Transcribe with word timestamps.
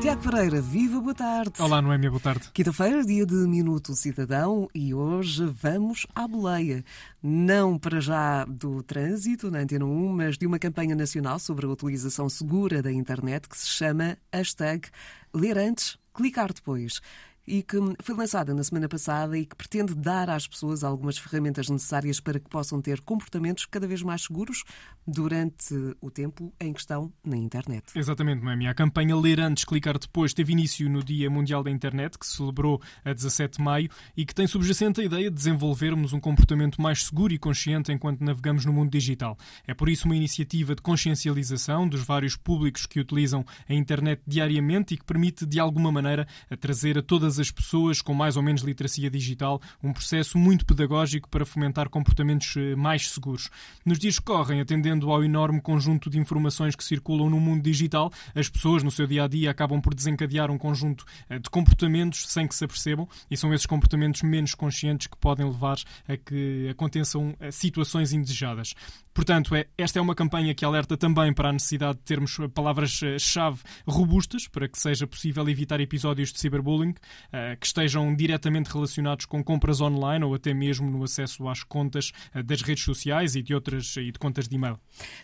Tiago 0.00 0.22
Pereira, 0.22 0.60
viva, 0.60 1.00
boa 1.00 1.14
tarde. 1.14 1.52
Olá, 1.60 1.80
Noémia, 1.80 2.10
boa 2.10 2.20
tarde. 2.20 2.50
Quinta-feira, 2.52 3.04
dia 3.04 3.24
de 3.24 3.34
Minuto 3.34 3.94
Cidadão 3.94 4.68
e 4.74 4.92
hoje 4.92 5.44
vamos 5.46 6.06
à 6.14 6.26
boleia. 6.26 6.84
Não 7.22 7.78
para 7.78 8.00
já 8.00 8.44
do 8.44 8.82
trânsito 8.82 9.50
na 9.50 9.60
Antena 9.60 9.84
1, 9.84 10.12
mas 10.12 10.36
de 10.36 10.46
uma 10.46 10.58
campanha 10.58 10.96
nacional 10.96 11.38
sobre 11.38 11.66
a 11.66 11.68
utilização 11.68 12.28
segura 12.28 12.82
da 12.82 12.90
internet 12.90 13.48
que 13.48 13.56
se 13.56 13.68
chama 13.68 14.18
hashtag 14.32 14.88
Ler 15.32 15.56
Antes, 15.56 15.96
Clicar 16.12 16.52
Depois 16.52 17.00
e 17.46 17.62
que 17.62 17.76
foi 18.02 18.14
lançada 18.14 18.54
na 18.54 18.62
semana 18.62 18.88
passada 18.88 19.36
e 19.36 19.44
que 19.44 19.56
pretende 19.56 19.94
dar 19.94 20.30
às 20.30 20.46
pessoas 20.46 20.84
algumas 20.84 21.18
ferramentas 21.18 21.68
necessárias 21.68 22.20
para 22.20 22.38
que 22.38 22.48
possam 22.48 22.80
ter 22.80 23.00
comportamentos 23.00 23.66
cada 23.66 23.86
vez 23.86 24.02
mais 24.02 24.22
seguros 24.22 24.64
durante 25.06 25.74
o 26.00 26.10
tempo 26.10 26.52
em 26.60 26.72
que 26.72 26.80
estão 26.80 27.12
na 27.24 27.36
internet. 27.36 27.84
Exatamente, 27.94 28.44
Noemi. 28.44 28.68
A 28.68 28.74
campanha 28.74 29.16
Ler 29.16 29.40
Antes, 29.40 29.64
Clicar 29.64 29.98
Depois 29.98 30.32
teve 30.32 30.52
início 30.52 30.88
no 30.88 31.02
Dia 31.02 31.28
Mundial 31.28 31.62
da 31.62 31.70
Internet, 31.70 32.18
que 32.18 32.26
se 32.26 32.36
celebrou 32.36 32.80
a 33.04 33.12
17 33.12 33.58
de 33.58 33.64
maio 33.64 33.88
e 34.16 34.24
que 34.24 34.34
tem 34.34 34.46
subjacente 34.46 35.00
a 35.00 35.04
ideia 35.04 35.28
de 35.28 35.36
desenvolvermos 35.36 36.12
um 36.12 36.20
comportamento 36.20 36.80
mais 36.80 37.04
seguro 37.04 37.32
e 37.32 37.38
consciente 37.38 37.92
enquanto 37.92 38.22
navegamos 38.22 38.64
no 38.64 38.72
mundo 38.72 38.90
digital. 38.90 39.36
É 39.66 39.74
por 39.74 39.88
isso 39.88 40.06
uma 40.06 40.16
iniciativa 40.16 40.74
de 40.74 40.82
consciencialização 40.82 41.88
dos 41.88 42.02
vários 42.02 42.36
públicos 42.36 42.86
que 42.86 43.00
utilizam 43.00 43.44
a 43.68 43.74
internet 43.74 44.22
diariamente 44.26 44.94
e 44.94 44.96
que 44.96 45.04
permite, 45.04 45.44
de 45.44 45.58
alguma 45.58 45.90
maneira, 45.90 46.26
a 46.48 46.56
trazer 46.56 46.98
a 46.98 47.02
todas 47.02 47.31
todas 47.32 47.40
as 47.40 47.50
pessoas 47.50 48.02
com 48.02 48.12
mais 48.12 48.36
ou 48.36 48.42
menos 48.42 48.62
literacia 48.62 49.10
digital, 49.10 49.60
um 49.82 49.92
processo 49.92 50.36
muito 50.36 50.66
pedagógico 50.66 51.28
para 51.28 51.46
fomentar 51.46 51.88
comportamentos 51.88 52.54
eh, 52.56 52.76
mais 52.76 53.08
seguros. 53.08 53.48
Nos 53.86 53.98
dias 53.98 54.18
que 54.18 54.24
correm, 54.24 54.60
atendendo 54.60 55.10
ao 55.10 55.24
enorme 55.24 55.60
conjunto 55.60 56.10
de 56.10 56.18
informações 56.18 56.76
que 56.76 56.84
circulam 56.84 57.30
no 57.30 57.40
mundo 57.40 57.62
digital, 57.62 58.12
as 58.34 58.48
pessoas 58.48 58.82
no 58.82 58.90
seu 58.90 59.06
dia 59.06 59.24
a 59.24 59.28
dia 59.28 59.50
acabam 59.50 59.80
por 59.80 59.94
desencadear 59.94 60.50
um 60.50 60.58
conjunto 60.58 61.04
eh, 61.30 61.38
de 61.38 61.48
comportamentos 61.48 62.28
sem 62.28 62.46
que 62.46 62.54
se 62.54 62.64
apercebam, 62.64 63.08
e 63.30 63.36
são 63.36 63.54
esses 63.54 63.66
comportamentos 63.66 64.22
menos 64.22 64.54
conscientes 64.54 65.06
que 65.06 65.16
podem 65.16 65.46
levar 65.46 65.78
a 66.06 66.16
que 66.16 66.68
aconteçam 66.70 67.34
eh, 67.40 67.50
situações 67.50 68.12
indesejadas. 68.12 68.74
Portanto, 69.14 69.54
é, 69.54 69.66
esta 69.76 69.98
é 69.98 70.02
uma 70.02 70.14
campanha 70.14 70.54
que 70.54 70.64
alerta 70.64 70.96
também 70.96 71.32
para 71.32 71.50
a 71.50 71.52
necessidade 71.52 71.98
de 71.98 72.04
termos 72.04 72.38
palavras-chave 72.54 73.60
robustas 73.86 74.48
para 74.48 74.66
que 74.66 74.78
seja 74.78 75.06
possível 75.06 75.46
evitar 75.48 75.80
episódios 75.80 76.32
de 76.32 76.40
ciberbullying, 76.40 76.90
uh, 76.90 77.58
que 77.60 77.66
estejam 77.66 78.14
diretamente 78.14 78.70
relacionados 78.72 79.26
com 79.26 79.44
compras 79.44 79.80
online 79.80 80.24
ou 80.24 80.34
até 80.34 80.54
mesmo 80.54 80.90
no 80.90 81.04
acesso 81.04 81.46
às 81.46 81.62
contas 81.62 82.12
uh, 82.34 82.42
das 82.42 82.62
redes 82.62 82.84
sociais 82.84 83.36
e 83.36 83.42
de 83.42 83.54
outras 83.54 83.96
e 83.96 84.10
de 84.10 84.18
contas 84.18 84.48
de 84.48 84.56
e-mail. 84.56 84.78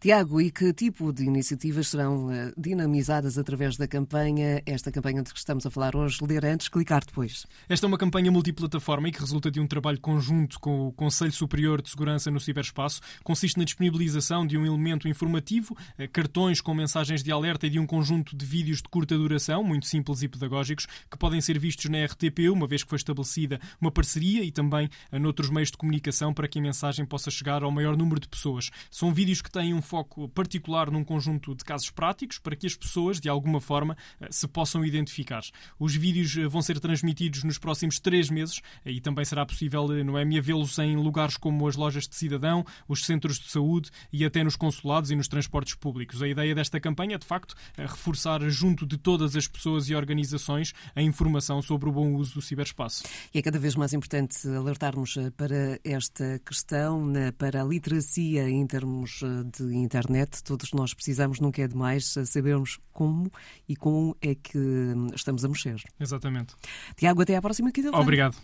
Tiago, 0.00 0.40
e 0.40 0.50
que 0.50 0.72
tipo 0.72 1.12
de 1.12 1.24
iniciativas 1.24 1.88
serão 1.88 2.28
uh, 2.28 2.52
dinamizadas 2.56 3.36
através 3.36 3.76
da 3.76 3.86
campanha, 3.86 4.62
esta 4.64 4.90
campanha 4.90 5.22
de 5.22 5.32
que 5.32 5.38
estamos 5.38 5.66
a 5.66 5.70
falar 5.70 5.94
hoje, 5.94 6.18
ler 6.22 6.44
antes, 6.46 6.68
clicar 6.68 7.04
depois? 7.04 7.46
Esta 7.68 7.86
é 7.86 7.88
uma 7.88 7.98
campanha 7.98 8.32
multiplataforma 8.32 9.08
e 9.08 9.12
que 9.12 9.20
resulta 9.20 9.50
de 9.50 9.60
um 9.60 9.66
trabalho 9.66 10.00
conjunto 10.00 10.58
com 10.58 10.88
o 10.88 10.92
Conselho 10.92 11.32
Superior 11.32 11.82
de 11.82 11.90
Segurança 11.90 12.30
no 12.30 12.40
Ciberespaço. 12.40 13.00
Consiste 13.22 13.58
na 13.58 13.64
disponibilização 13.74 14.46
de 14.46 14.56
um 14.56 14.64
elemento 14.64 15.08
informativo, 15.08 15.76
cartões 16.12 16.60
com 16.60 16.72
mensagens 16.74 17.22
de 17.22 17.32
alerta 17.32 17.66
e 17.66 17.70
de 17.70 17.78
um 17.78 17.86
conjunto 17.86 18.36
de 18.36 18.46
vídeos 18.46 18.78
de 18.78 18.88
curta 18.88 19.16
duração, 19.16 19.64
muito 19.64 19.86
simples 19.86 20.22
e 20.22 20.28
pedagógicos, 20.28 20.86
que 21.10 21.18
podem 21.18 21.40
ser 21.40 21.58
vistos 21.58 21.90
na 21.90 22.04
RTP, 22.04 22.50
uma 22.50 22.66
vez 22.66 22.82
que 22.82 22.88
foi 22.88 22.96
estabelecida 22.96 23.60
uma 23.80 23.90
parceria 23.90 24.44
e 24.44 24.50
também 24.50 24.88
noutros 25.12 25.50
meios 25.50 25.70
de 25.70 25.76
comunicação 25.76 26.32
para 26.32 26.46
que 26.46 26.58
a 26.58 26.62
mensagem 26.62 27.04
possa 27.04 27.30
chegar 27.30 27.62
ao 27.62 27.70
maior 27.70 27.96
número 27.96 28.20
de 28.20 28.28
pessoas. 28.28 28.70
São 28.90 29.12
vídeos 29.12 29.42
que 29.42 29.50
têm 29.50 29.74
um 29.74 29.82
foco 29.82 30.28
particular 30.28 30.90
num 30.90 31.04
conjunto 31.04 31.54
de 31.54 31.64
casos 31.64 31.90
práticos 31.90 32.38
para 32.38 32.54
que 32.54 32.66
as 32.66 32.76
pessoas, 32.76 33.20
de 33.20 33.28
alguma 33.28 33.60
forma, 33.60 33.96
eh, 34.20 34.28
se 34.30 34.46
possam 34.46 34.84
identificar. 34.84 35.42
Os 35.78 35.94
vídeos 35.94 36.36
eh, 36.36 36.46
vão 36.46 36.62
ser 36.62 36.78
transmitidos 36.78 37.42
nos 37.44 37.58
próximos 37.58 37.98
três 37.98 38.30
meses 38.30 38.60
e 38.84 39.00
também 39.00 39.24
será 39.24 39.44
possível, 39.44 39.92
eh, 39.92 40.04
no 40.04 40.18
EMIA, 40.18 40.40
vê-los 40.40 40.78
em 40.78 40.96
lugares 40.96 41.36
como 41.36 41.66
as 41.66 41.76
lojas 41.76 42.06
de 42.06 42.14
cidadão, 42.14 42.64
os 42.88 43.04
centros 43.04 43.38
de 43.38 43.50
saúde 43.50 43.63
e 44.12 44.24
até 44.24 44.44
nos 44.44 44.56
consulados 44.56 45.10
e 45.10 45.16
nos 45.16 45.28
transportes 45.28 45.74
públicos. 45.74 46.22
A 46.22 46.28
ideia 46.28 46.54
desta 46.54 46.80
campanha 46.80 47.16
é, 47.16 47.18
de 47.18 47.26
facto, 47.26 47.54
reforçar 47.76 48.40
junto 48.48 48.86
de 48.86 48.98
todas 48.98 49.36
as 49.36 49.46
pessoas 49.46 49.88
e 49.88 49.94
organizações 49.94 50.72
a 50.94 51.02
informação 51.02 51.62
sobre 51.62 51.88
o 51.88 51.92
bom 51.92 52.14
uso 52.14 52.34
do 52.34 52.42
ciberespaço. 52.42 53.04
E 53.32 53.38
é 53.38 53.42
cada 53.42 53.58
vez 53.58 53.74
mais 53.74 53.92
importante 53.92 54.48
alertarmos 54.48 55.16
eh, 55.16 55.30
para 55.30 55.78
esta 55.84 56.40
questão, 56.44 57.12
para 57.38 57.62
a 57.62 57.64
literacia 57.64 58.48
em 58.48 58.66
termos 58.66 59.20
eh, 59.22 59.44
de 59.56 59.76
internet. 59.76 60.42
Todos 60.42 60.72
nós 60.72 60.94
precisamos, 60.94 61.40
nunca 61.40 61.62
é 61.62 61.68
demais, 61.68 62.16
eh, 62.16 62.24
sabermos 62.24 62.78
como 62.92 63.30
e 63.68 63.76
como 63.76 64.16
é 64.20 64.34
que 64.34 64.58
hum, 64.58 65.08
estamos 65.14 65.44
a 65.44 65.48
mexer. 65.48 65.82
Exatamente. 65.98 66.54
Tiago, 66.96 67.22
até 67.22 67.36
à 67.36 67.42
próxima 67.42 67.70
quinta-feira. 67.72 68.02
Obrigado. 68.02 68.36